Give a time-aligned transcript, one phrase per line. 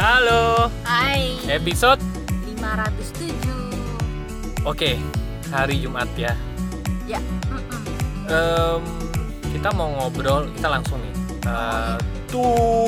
[0.00, 1.36] Halo, Hai.
[1.44, 2.00] Episode?
[2.56, 4.96] 507 Oke,
[5.52, 6.32] hari Jumat ya.
[7.04, 7.20] Ya
[7.52, 7.84] mm-mm.
[8.24, 8.80] Em,
[9.52, 11.12] Kita mau ngobrol, kita langsung nih.
[11.44, 11.96] Eh,
[12.32, 12.40] To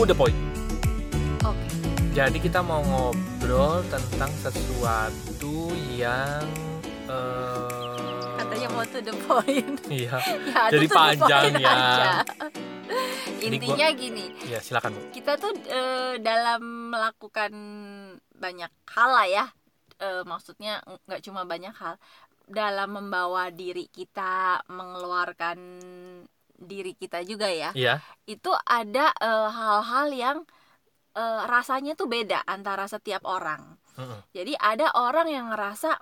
[0.09, 0.33] the point.
[1.45, 1.69] Oke.
[2.17, 6.49] Jadi kita mau ngobrol tentang sesuatu yang
[7.13, 9.77] eh, Katanya mau to the point.
[9.93, 11.73] Iya, ya, Jadi panjang ya.
[11.77, 12.25] aja.
[13.43, 14.33] Intinya gini.
[14.49, 15.01] Ya silakan Bu.
[15.13, 17.53] Kita tuh eh, dalam melakukan
[18.37, 19.47] banyak hal lah ya
[20.03, 21.95] Eh, Maksudnya nggak cuma banyak hal
[22.43, 25.59] Dalam membawa diri kita Mengeluarkan
[26.63, 27.95] diri kita juga ya Iya,
[28.27, 30.39] itu ada eh, hal-hal yang
[31.15, 33.77] eh, rasanya tuh beda antara setiap orang.
[33.99, 34.21] Mm-mm.
[34.33, 36.01] Jadi ada orang yang ngerasa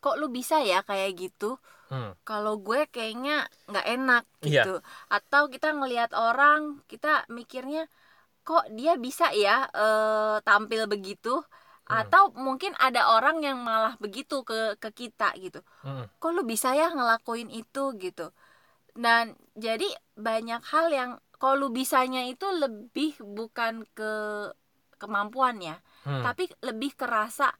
[0.00, 1.60] kok lu bisa ya kayak gitu.
[1.92, 2.14] Hmm.
[2.24, 4.64] Kalau gue kayaknya nggak enak Iya.
[4.64, 4.74] gitu.
[5.12, 7.84] Atau kita ngelihat orang, kita mikirnya
[8.50, 11.34] kok dia bisa ya eh, tampil begitu.
[11.90, 11.98] Hmm.
[12.06, 16.06] Atau mungkin ada orang yang malah begitu ke ke kita gitu Mm-mm.
[16.22, 18.26] kok lu bisa ya ngelakuin itu gitu
[19.04, 19.24] dan
[19.66, 24.12] jadi banyak hal yang kalau lu bisanya itu lebih bukan ke
[25.00, 26.24] kemampuan ya Hmm.
[26.24, 27.52] tapi lebih kerasa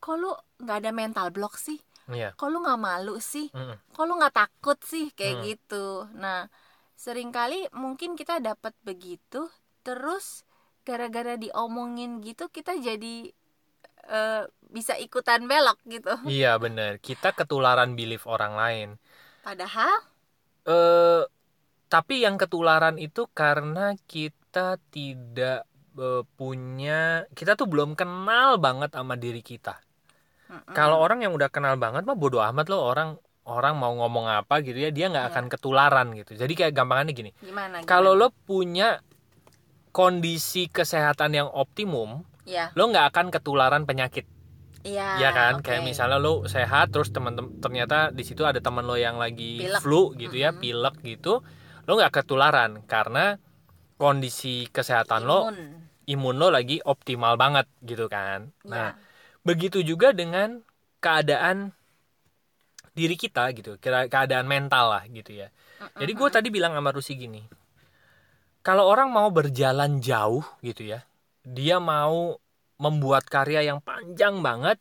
[0.00, 0.30] kok lu
[0.62, 3.76] nggak ada mental block sih Iya, kok lu nggak malu sih Mm-mm.
[3.92, 5.44] kok lu nggak takut sih kayak Hmm.
[5.50, 5.86] gitu
[6.16, 6.48] nah
[6.96, 9.48] sering kali mungkin kita dapat begitu
[9.84, 10.42] terus
[10.82, 13.30] gara-gara diomongin gitu kita jadi
[14.08, 18.88] eh, bisa ikutan belok gitu Iya bener Kita ketularan belief orang lain
[19.44, 19.92] padahal
[20.64, 21.22] eh
[21.86, 25.62] tapi yang ketularan itu karena kita tidak
[25.94, 29.78] eh, punya kita tuh belum kenal banget sama diri kita.
[30.50, 30.74] Mm-mm.
[30.74, 34.64] Kalau orang yang udah kenal banget mah bodoh amat loh orang orang mau ngomong apa
[34.64, 35.32] gitu ya dia nggak Iya.
[35.36, 36.32] akan ketularan gitu.
[36.34, 37.30] Jadi kayak gampangannya gini.
[37.44, 38.98] gimana Kalau lo punya
[39.94, 44.26] kondisi kesehatan yang optimum, ya lo nggak akan ketularan penyakit.
[44.84, 45.64] iya ya kan oke.
[45.64, 49.80] kayak misalnya lo sehat terus teman-teman ternyata di situ ada teman lo yang lagi Pilek.
[49.80, 50.60] flu gitu ya Mm-mm.
[50.60, 51.40] pilek gitu
[51.86, 53.40] lo nggak ketularan karena
[53.96, 55.56] kondisi kesehatan lo Imun.
[56.04, 59.00] imun lo lagi optimal banget gitu kan nah Ya.
[59.40, 60.60] begitu juga dengan
[61.00, 61.72] keadaan
[62.92, 65.48] diri kita gitu keadaan mental lah gitu ya
[65.80, 65.96] Mm-mm.
[65.96, 67.40] jadi gue tadi bilang sama Rusi gini
[68.64, 71.04] kalau orang mau berjalan jauh gitu ya
[71.44, 72.40] dia mau
[72.80, 74.80] membuat karya yang panjang banget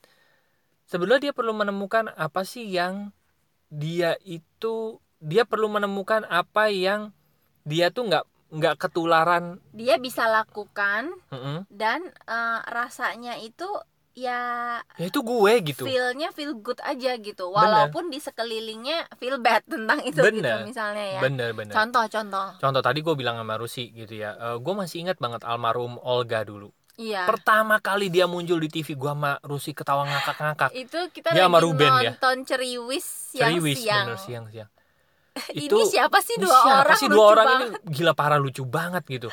[0.88, 3.12] sebenarnya dia perlu menemukan apa sih yang
[3.68, 7.12] dia itu dia perlu menemukan apa yang
[7.68, 11.66] dia tuh nggak nggak ketularan dia bisa lakukan Mm-mm.
[11.74, 13.68] dan eh, rasanya itu
[14.14, 15.84] ya ya itu gue gitu.
[15.90, 17.50] feelnya feel good aja gitu.
[17.50, 20.64] Walaupun di sekelilingnya feel bad tentang itu Bener.
[20.64, 21.22] gitu misalnya ya.
[21.22, 21.74] Bener bener.
[21.74, 22.48] Contoh contoh.
[22.62, 26.46] Contoh tadi gue bilang sama Rusi gitu ya eh, gue masih ingat banget almarhum Olga
[26.46, 26.70] dulu.
[26.94, 27.26] Iya.
[27.26, 30.70] Pertama kali dia muncul di TV gue sama Rusi ketawa ngakak-ngakak.
[30.86, 32.12] Itu kita Dia sama lagi Ruben ya?
[32.14, 34.06] nonton ceriwis siang Ceriwis siang.
[34.14, 34.70] bener siang-siang
[35.58, 37.70] ini siapa sih ini dua siapa orang sih dua orang banget.
[37.82, 39.30] ini gila parah lucu banget gitu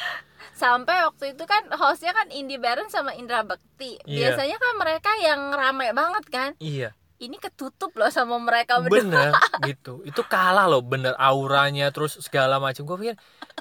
[0.55, 3.97] sampai waktu itu kan hostnya kan Indi Barens sama Indra Bekti.
[4.05, 4.35] Iya.
[4.35, 6.51] biasanya kan mereka yang rame banget kan?
[6.61, 6.95] Iya.
[7.21, 9.05] Ini ketutup loh sama mereka berdua.
[9.05, 9.33] Bener
[9.69, 10.01] gitu.
[10.09, 11.13] Itu kalah loh bener.
[11.21, 13.17] Auranya terus segala macam gue pikir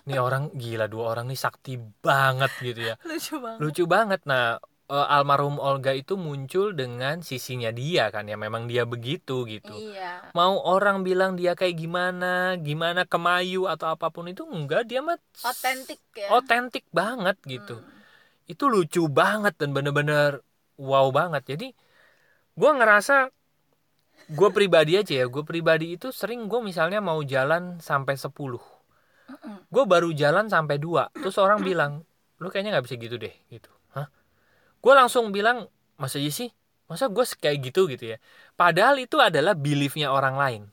[0.07, 2.95] nih orang gila dua orang nih sakti banget gitu ya.
[3.03, 3.59] Lucu banget.
[3.59, 4.21] Lucu banget.
[4.23, 9.71] Nah eh, almarhum Olga itu muncul dengan sisinya dia kan ya memang dia begitu gitu.
[9.71, 10.33] Iya.
[10.33, 15.21] Mau orang bilang dia kayak gimana gimana kemayu atau apa pun itu enggak dia mah
[15.45, 16.27] otentik ya.
[16.33, 17.77] otentik banget gitu.
[17.79, 17.97] Hmm.
[18.49, 20.41] itu lucu banget dan bener-bener
[20.81, 21.53] wow banget.
[21.53, 21.67] Jadi
[22.57, 23.29] gue ngerasa
[24.29, 28.29] gue pribadi aja ya gue pribadi itu sering gue misalnya mau jalan sampai 10
[29.29, 29.57] Mm-mm.
[29.73, 32.05] gue baru jalan sampai dua terus orang bilang
[32.37, 33.71] lu kayaknya nggak bisa gitu deh gitu
[34.79, 35.67] gue langsung bilang
[35.99, 36.49] masa iya sih
[36.89, 38.17] masa gue kayak gitu gitu ya?
[38.57, 40.63] Padahal itu adalah beliefnya orang lain.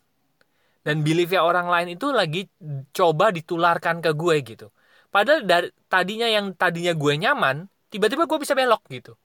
[0.86, 2.46] Dan beliefnya orang lain itu lagi
[2.94, 4.66] coba ditularkan ke gue gitu.
[5.10, 9.18] Padahal dari tadinya yang tadinya gue nyaman tiba-tiba gue bisa belok gitu.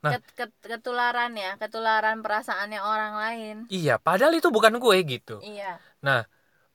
[0.00, 0.16] Nah.
[0.16, 3.56] Ket- ket- ketularan ya ketularan perasaannya orang lain.
[3.68, 5.38] Iya padahal itu bukan gue gitu.
[5.44, 5.78] Iya.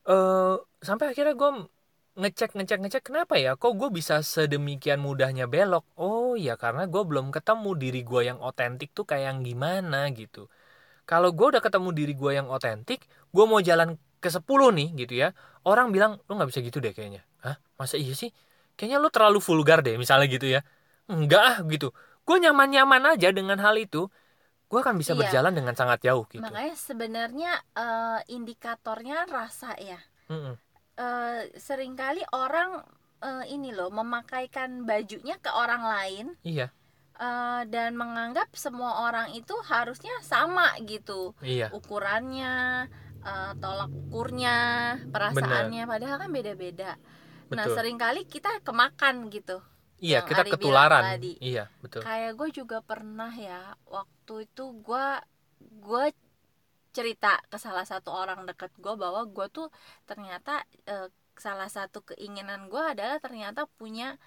[0.07, 1.50] Eh sampai akhirnya gue
[2.19, 3.51] ngecek ngecek ngecek kenapa ya?
[3.62, 5.83] Kok gue bisa sedemikian mudahnya belok?
[5.95, 10.51] Oh ya karena gue belum ketemu diri gue yang otentik tuh kayak yang gimana gitu.
[11.10, 13.00] Kalau gue udah ketemu diri gue yang otentik
[13.36, 15.27] gue mau jalan ke 10 nih gitu ya.
[15.66, 17.21] Orang bilang lu nggak bisa gitu deh kayaknya.
[17.45, 17.56] Hah?
[17.80, 18.30] Masa iya sih?
[18.77, 20.62] Kayaknya lu terlalu vulgar deh misalnya gitu ya.
[21.10, 21.92] Enggak ah gitu.
[22.27, 24.07] Gue nyaman nyaman aja dengan hal itu.
[24.69, 25.19] Gue akan bisa Iya.
[25.25, 26.45] berjalan dengan sangat jauh gitu.
[26.45, 29.98] Makanya sebenarnya eh, indikatornya rasa ya.
[30.30, 30.54] Mm-mm.
[31.00, 32.84] Eh, sering kali orang
[33.24, 36.75] eh, ini loh memakaikan bajunya ke orang lain iya.
[37.16, 41.31] eh, dan menganggap semua orang itu harusnya sama gitu.
[41.40, 41.72] Iya.
[41.72, 42.84] Ukurannya
[43.24, 44.57] eh, tolak ukurnya
[45.07, 47.00] perasaannya padahal kan beda-beda.
[47.56, 49.63] Nah sering kali kita kemakan gitu
[50.00, 51.04] iya yang kita Ari ketularan.
[51.16, 51.34] tadi.
[51.44, 52.02] iya betul.
[52.04, 55.07] Kayak gue juga pernah ya waktu itu gue
[55.60, 56.06] gue
[56.89, 59.68] cerita ke salah satu orang deket gue bahwa gue tuh
[60.09, 61.09] ternyata eh,
[61.39, 64.18] salah satu keinginan gue adalah ternyata punya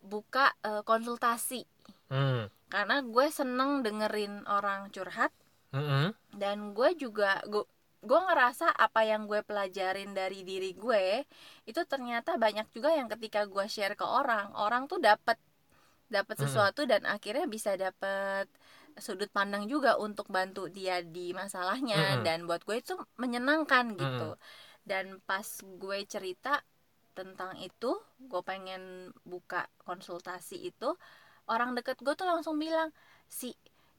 [0.00, 1.66] buka eh, konsultasi
[2.08, 2.48] hmm.
[2.70, 5.34] karena gue seneng dengerin orang curhat
[5.74, 6.14] Mm-mm.
[6.38, 7.66] dan gue juga gue
[8.04, 11.24] gue ngerasa apa yang gue pelajarin dari diri gue
[11.66, 15.34] itu ternyata banyak juga yang ketika gue share ke orang orang tuh dapat
[16.06, 16.46] dapat Mm-mm.
[16.46, 18.46] sesuatu dan akhirnya bisa dapat
[18.98, 22.18] sudut pandang juga untuk bantu dia di masalahnya.
[22.18, 22.24] Mm-mm.
[22.26, 24.28] dan buat gue itu menyenangkan gitu.
[24.84, 26.60] Dan pas gue cerita
[27.14, 30.98] tentang itu gue pengen buka konsultasi itu
[31.46, 32.90] orang deket gue tuh langsung bilang
[33.30, 33.54] si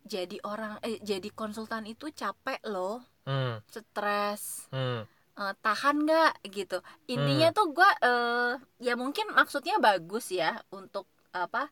[0.06, 3.02] jadi orang eh jadi konsultan itu capek loh.
[3.26, 3.58] Hmm.
[3.66, 4.70] stres.
[4.70, 5.02] Hmm.
[5.36, 6.34] eh, tahan nggak?
[6.54, 6.78] Gitu.
[7.10, 8.54] Intinya tuh gue eh
[8.84, 11.68] ya mungkin maksudnya bagus ya untuk apa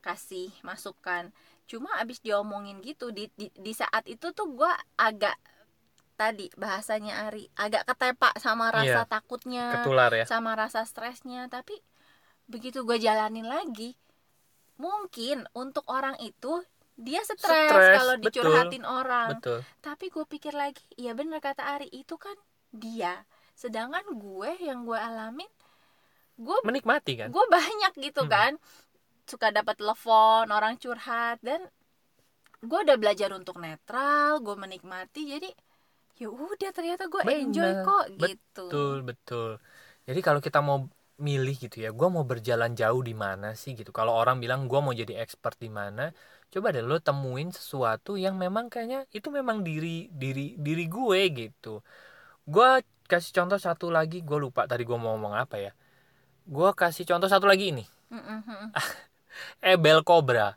[0.00, 1.32] kasih masukan
[1.64, 5.34] cuma abis diomongin gitu di di, di saat itu tuh gue agak
[6.14, 9.08] tadi bahasanya Ari agak ketepak sama rasa Iya.
[9.08, 11.74] takutnya ketular ya sama rasa stresnya tapi
[12.44, 13.96] begitu gue jalanin lagi
[14.76, 16.62] mungkin untuk orang itu
[16.94, 18.24] dia stres Stres, kalau betul.
[18.30, 22.34] dicurhatin orang betul tapi gue pikir lagi iya bener kata Ari itu kan
[22.70, 25.50] dia sedangkan gue yang gue alamin
[26.34, 28.30] gue menikmati kan gue banyak gitu Hmm.
[28.30, 28.52] kan
[29.24, 31.64] suka dapat telepon orang curhat dan
[32.64, 35.50] gue udah belajar untuk netral gue menikmati jadi
[36.14, 38.66] ya udah ternyata gue enjoy kok gitu.
[38.70, 39.50] Betul betul.
[40.06, 43.90] Jadi kalau kita mau milih gitu ya gue mau berjalan jauh di mana sih gitu.
[43.90, 46.14] Kalau orang bilang gue mau jadi expert di mana
[46.54, 51.82] coba deh lo temuin sesuatu yang memang kayaknya itu memang diri diri diri gue gitu.
[52.46, 55.72] Gue kasih contoh satu lagi gue lupa tadi gue mau ngomong apa ya.
[56.46, 57.84] Gue kasih contoh satu lagi ini.
[58.14, 58.70] Mm-mm.
[59.64, 60.54] Ebel Cobra.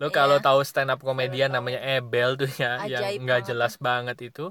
[0.00, 0.14] Lo Iya.
[0.18, 3.48] kalau tahu stand up komedian namanya Ebel tuh ya yang Ajaib nggak banget.
[3.50, 4.42] jelas banget itu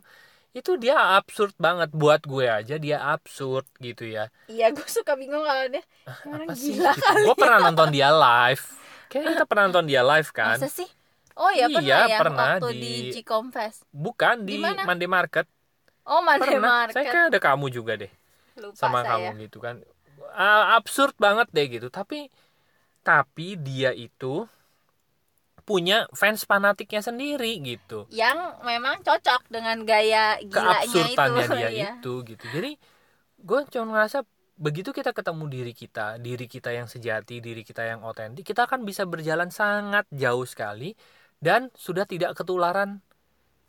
[0.57, 1.89] itu dia absurd banget.
[2.01, 4.30] Buat gue aja dia absurd gitu ya.
[4.51, 5.83] Iya gue suka bingung kalau dia
[6.27, 7.01] orang sih gila gitu.
[7.04, 8.63] kali gue pernah nonton dia live.
[9.10, 10.57] Kayaknya kita pernah nonton dia live kan?
[10.60, 10.89] Masa sih?
[11.33, 14.81] Oh ya pernah Iya, ya pernah waktu di- di, G-Confess bukan Di di mana?
[14.86, 15.45] Monday Market.
[16.06, 16.86] Oh pernah.
[16.86, 16.94] Market.
[16.94, 18.12] saya kayak ada kamu juga deh
[18.62, 19.10] lupa sama saya.
[19.10, 19.75] kamu gitu kan.
[20.36, 21.88] Ah, absurd banget deh gitu.
[21.89, 22.27] Tapi
[23.03, 24.47] tapi dia itu
[25.63, 28.03] punya fans fanatiknya sendiri gitu.
[28.11, 31.91] Yang memang cocok dengan gaya gilanya keabsurdannya itu dia Iya.
[32.00, 32.45] itu gitu.
[32.51, 32.71] Jadi
[33.39, 38.05] gue cuma ngerasa begitu kita ketemu diri kita diri kita yang sejati diri kita yang
[38.05, 40.94] otentik kita akan bisa berjalan sangat jauh sekali
[41.41, 43.01] dan sudah tidak ketularan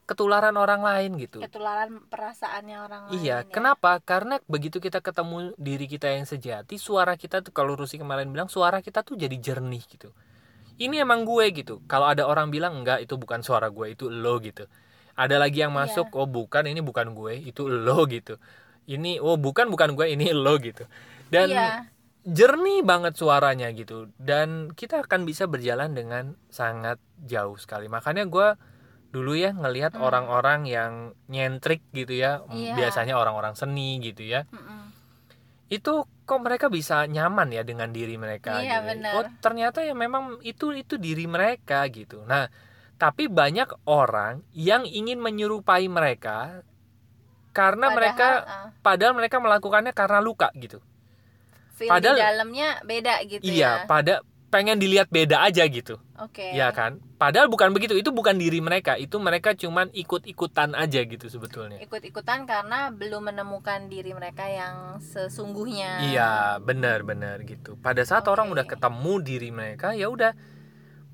[0.04, 3.48] ketularan orang lain gitu ketularan perasaannya orang lain Iya, ya.
[3.48, 3.96] kenapa?
[4.04, 8.52] Karena begitu kita ketemu diri kita yang sejati, suara kita tuh kalau Rusi kemarin bilang
[8.52, 10.12] suara kita tuh jadi jernih gitu.
[10.76, 11.80] Ini emang gue gitu.
[11.86, 14.66] Kalau ada orang bilang enggak itu bukan suara gue, itu lo gitu.
[15.14, 15.86] Ada lagi yang Iya.
[15.86, 18.36] masuk, oh bukan ini bukan gue, itu lo gitu.
[18.84, 20.84] Ini oh bukan bukan gue, ini lo gitu.
[21.32, 21.88] Dan iya
[22.24, 24.08] jernih banget suaranya gitu.
[24.16, 27.86] Dan kita akan bisa berjalan dengan sangat jauh sekali.
[27.86, 28.48] Makanya gue
[29.14, 30.02] dulu ya ngelihat Hmm.
[30.02, 30.92] orang-orang yang
[31.26, 32.74] nyentrik gitu ya Iya.
[32.74, 34.90] biasanya orang-orang seni gitu ya Mm-mm.
[35.70, 35.94] itu
[36.24, 38.88] kok mereka bisa nyaman ya dengan diri mereka Iya, gitu.
[38.90, 39.12] benar.
[39.14, 42.50] oh ternyata ya memang itu itu diri mereka gitu nah
[42.94, 46.62] tapi banyak orang yang ingin menyerupai mereka
[47.50, 50.82] karena Padahal, mereka ah, padahal mereka melakukannya karena luka gitu
[51.72, 55.98] feel padahal- di dalamnya beda gitu iya ya pada pengen dilihat beda aja gitu.
[56.14, 56.54] Oke.
[56.54, 57.02] Ya kan?
[57.18, 57.98] Padahal bukan begitu.
[57.98, 58.94] Itu bukan diri mereka.
[58.94, 61.82] Itu mereka cuman ikut-ikutan aja gitu sebetulnya.
[61.82, 66.06] Ikut-ikutan karena belum menemukan diri mereka yang sesungguhnya.
[66.06, 67.74] Iya, benar-benar gitu.
[67.82, 68.38] Pada saat Oke.
[68.38, 70.38] orang udah ketemu diri mereka, ya udah.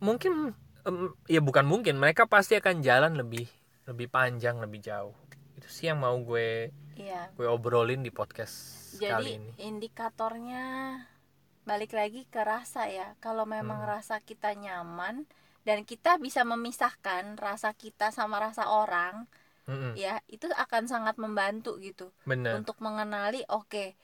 [0.04, 0.52] Mungkin
[0.84, 3.48] em, ya bukan mungkin, mereka pasti akan jalan lebih
[3.88, 5.16] lebih panjang, lebih jauh.
[5.56, 7.32] Itu sih yang mau gue iya.
[7.32, 9.50] gue obrolin di podcast kali jadi ini.
[9.56, 10.64] indikatornya
[11.70, 13.90] balik lagi ke rasa ya kalau memang Hmm.
[13.94, 15.22] rasa kita nyaman
[15.62, 19.30] dan kita bisa memisahkan rasa kita sama rasa orang
[19.70, 22.58] Mm-mm, ya itu akan sangat membantu gitu bener.
[22.58, 23.94] untuk mengenali oke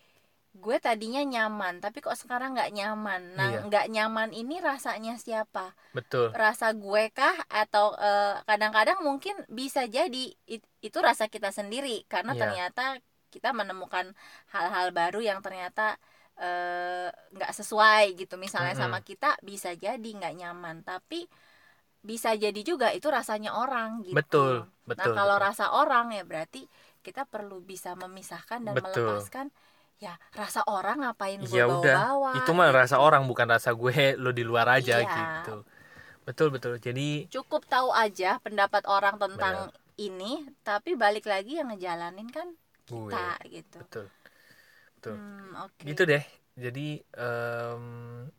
[0.56, 3.60] gue tadinya nyaman tapi kok sekarang nggak nyaman nah Iya.
[3.66, 6.30] nggak nyaman ini rasanya siapa Betul.
[6.32, 12.32] rasa gue kah atau eh, kadang-kadang mungkin bisa jadi it- itu rasa kita sendiri karena
[12.32, 12.40] Iya.
[12.40, 12.84] ternyata
[13.28, 14.14] kita menemukan
[14.48, 15.98] hal-hal baru yang ternyata
[16.40, 18.82] eh, nggak sesuai gitu misalnya Mm-mm.
[18.92, 21.26] sama kita bisa jadi nggak nyaman tapi
[22.06, 25.46] bisa jadi juga itu rasanya orang gitu betul nah betul kalau betul.
[25.50, 26.62] rasa orang ya berarti
[27.02, 29.06] kita perlu bisa memisahkan dan Betul.
[29.06, 29.46] melepaskan
[29.98, 32.78] ya rasa orang ngapain gue ya udah bawa-bawa itu mah gitu.
[32.78, 35.08] rasa orang bukan rasa gue lo di luar aja Iya.
[35.08, 35.64] gitu
[36.26, 42.28] betul betul jadi cukup tahu aja pendapat orang tentang ini tapi balik lagi yang ngejalanin
[42.28, 42.48] kan
[42.86, 44.06] gue kita gitu betul
[45.06, 45.82] betul Hmm, oke.
[45.86, 46.24] Gitu deh.
[46.56, 47.84] Jadi em,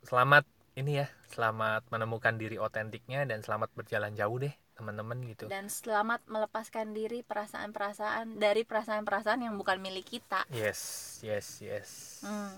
[0.04, 0.44] selamat
[0.76, 5.48] ini ya selamat menemukan diri otentiknya dan selamat berjalan jauh deh teman-teman gitu.
[5.50, 10.44] Dan selamat melepaskan diri perasaan-perasaan dari perasaan-perasaan yang bukan milik kita.
[10.52, 11.90] Yes yes yes.
[12.22, 12.52] Hmm.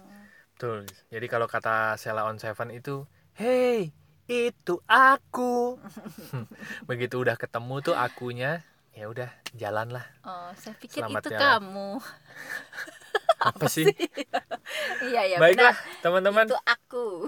[0.56, 0.84] betul.
[1.08, 3.06] Jadi kalau kata Sela on Seven itu
[3.38, 3.94] hey
[4.26, 5.80] itu aku.
[6.90, 11.40] Begitu udah ketemu tuh akunya ya udah jalan lah oh saya pikir Selamat itu jalan.
[11.40, 11.90] kamu
[13.40, 13.88] apa sih?
[15.00, 16.46] Iya ya baiklah teman-teman.
[16.46, 17.26] Itu aku.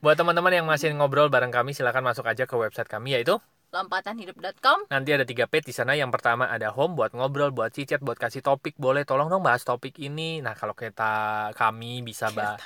[0.00, 3.36] Buat teman-teman yang masih ngobrol bareng kami silahkan masuk aja ke website kami yaitu
[3.70, 5.94] lompatanhidup.com Nanti ada tiga page di sana.
[5.94, 8.74] Yang pertama ada home buat ngobrol, buat cicat, buat kasih topik.
[8.80, 10.40] Boleh tolong dong bahas topik ini.
[10.40, 12.58] Nah kalau kita kami bisa bahas,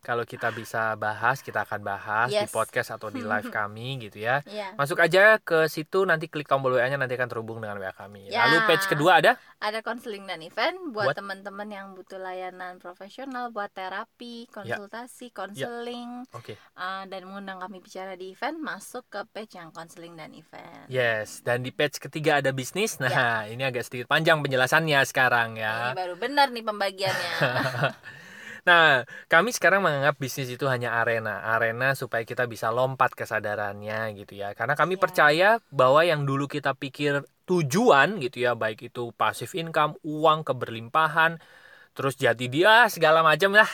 [0.00, 2.50] kalau kita bisa bahas, kita akan bahas di Yes.
[2.50, 4.40] podcast atau di live kami gitu ya.
[4.44, 8.28] ya Masuk aja ke situ, nanti klik tombol WA-nya nanti akan terhubung dengan WA kami.
[8.28, 8.44] Ya.
[8.44, 13.48] Lalu page kedua ada ada konseling dan event buat Buat- teman-teman yang butuh layanan profesional
[13.48, 14.80] buat terapi Ya.
[14.80, 16.56] konsultasi konseling Oke.
[16.74, 21.40] uh, dan mengundang kami bicara di event masuk ke page yang konseling dan event Yes,
[21.40, 22.96] dan di page ketiga ada bisnis.
[22.96, 23.04] Ya.
[23.04, 25.92] Nah, ini agak sedikit panjang penjelasannya sekarang ya.
[25.92, 27.32] ini baru benar nih pembagiannya
[28.70, 34.38] Nah, kami sekarang menganggap bisnis itu hanya arena, arena supaya kita bisa lompat kesadarannya gitu
[34.38, 34.54] ya.
[34.54, 35.02] Karena kami Ya.
[35.02, 41.42] percaya bahwa yang dulu kita pikir tujuan gitu ya, baik itu passive income, uang, keberlimpahan,
[41.98, 43.66] terus jadi dia segala macam lah.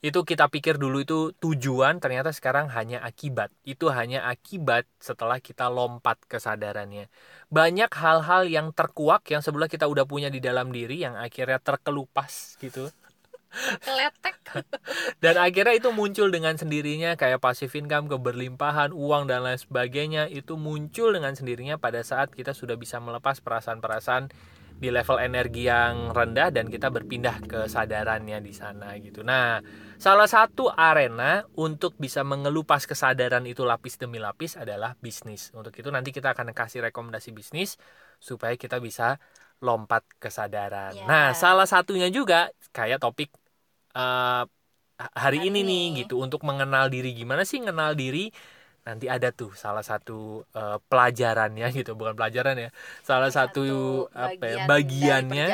[0.00, 3.52] Itu kita pikir dulu itu tujuan, ternyata sekarang hanya akibat.
[3.68, 7.06] Itu hanya akibat setelah kita lompat kesadarannya.
[7.52, 12.56] Banyak hal-hal yang terkuak yang sebelah kita udah punya di dalam diri yang akhirnya terkelupas
[12.58, 12.88] gitu
[13.84, 14.36] keletek
[15.24, 20.56] dan akhirnya itu muncul dengan sendirinya kayak passive income, keberlimpahan, uang dan lain sebagainya itu
[20.60, 24.32] muncul dengan sendirinya pada saat kita sudah bisa melepas perasaan-perasaan
[24.82, 29.22] di level energi yang rendah dan kita berpindah ke sadarannya di sana gitu.
[29.22, 29.62] Nah,
[29.94, 35.54] salah satu arena untuk bisa mengelupas kesadaran itu lapis demi lapis adalah bisnis.
[35.54, 37.78] Untuk itu nanti kita akan kasih rekomendasi bisnis
[38.18, 39.22] supaya kita bisa
[39.62, 40.98] lompat kesadaran.
[40.98, 41.06] Ya.
[41.06, 43.30] Nah, salah satunya juga kayak topik
[43.96, 44.42] eh,
[45.24, 47.08] hari Hari ini nih gitu untuk mengenal diri.
[47.20, 48.30] Gimana sih mengenal diri?
[48.86, 52.70] Nanti ada tuh salah satu eh, pelajarannya gitu bukan pelajaran ya
[53.06, 53.60] salah satu,
[54.14, 55.44] apa ya bagiannya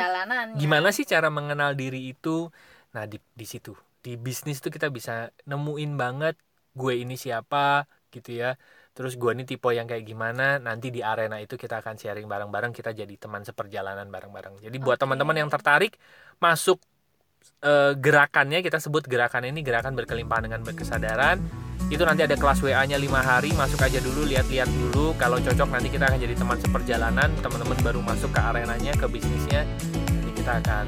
[0.61, 2.49] gimana sih cara mengenal diri itu?
[2.95, 3.71] Nah di di situ
[4.05, 5.11] di bisnis tuh kita bisa
[5.49, 6.35] nemuin banget
[6.79, 8.57] gue ini siapa gitu ya.
[8.95, 12.73] Terus gue ini tipe yang kayak gimana nanti di arena itu kita akan sharing bareng-bareng
[12.75, 14.53] kita jadi teman seperjalanan bareng-bareng.
[14.65, 15.03] Jadi buat Oke.
[15.05, 15.95] teman-teman yang tertarik
[16.43, 16.81] masuk
[17.63, 21.37] eh, gerakannya kita sebut gerakan ini gerakan berkelimpahan dengan berkesadaran.
[21.89, 25.17] Itu nanti ada kelas WA-nya lima hari masuk aja dulu lihat-lihat dulu.
[25.17, 29.65] Kalau cocok nanti kita akan jadi teman seperjalanan teman-teman baru masuk ke arenanya ke bisnisnya.
[29.97, 30.85] Nanti kita akan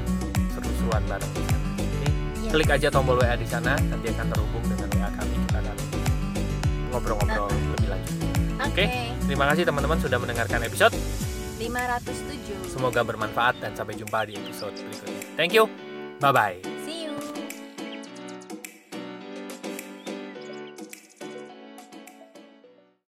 [0.54, 1.66] seru-seruan bareng di sana.
[1.82, 2.08] Oke?
[2.38, 2.50] Iya.
[2.54, 5.76] klik aja tombol WA di sana nanti akan terhubung dengan WA kami kita akan
[6.92, 8.14] ngobrol-ngobrol lebih lanjut.
[8.62, 8.84] Oke.
[9.26, 10.94] terima kasih teman-teman sudah mendengarkan episode
[11.58, 12.70] 507.
[12.70, 15.22] semoga bermanfaat dan sampai jumpa di episode berikutnya.
[15.34, 15.91] Thank you
[16.22, 16.71] 拜拜。